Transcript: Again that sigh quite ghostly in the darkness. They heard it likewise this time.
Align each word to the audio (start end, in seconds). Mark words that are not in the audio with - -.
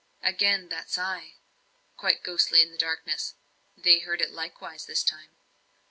Again 0.23 0.69
that 0.69 0.89
sigh 0.89 1.35
quite 1.95 2.23
ghostly 2.23 2.63
in 2.63 2.71
the 2.71 2.77
darkness. 2.79 3.35
They 3.77 3.99
heard 3.99 4.19
it 4.19 4.31
likewise 4.31 4.87
this 4.87 5.03
time. 5.03 5.37